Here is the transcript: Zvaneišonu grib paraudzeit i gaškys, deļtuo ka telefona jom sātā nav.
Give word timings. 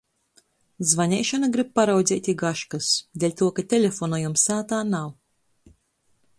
Zvaneišonu 0.91 1.49
grib 1.57 1.69
paraudzeit 1.81 2.31
i 2.33 2.35
gaškys, 2.43 2.89
deļtuo 3.25 3.53
ka 3.61 3.69
telefona 3.77 4.23
jom 4.25 4.39
sātā 4.47 4.83
nav. 4.95 5.17